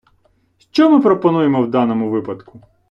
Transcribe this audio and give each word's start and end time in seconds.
Що 0.57 0.89
ми 0.89 1.01
пропонуємо 1.01 1.61
в 1.61 1.67
даному 1.67 2.09
випадку? 2.09 2.61